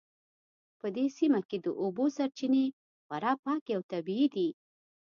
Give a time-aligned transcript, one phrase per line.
[0.79, 2.65] په دې سیمه کې د اوبو سرچینې
[3.05, 4.49] خورا پاکې او طبیعي دي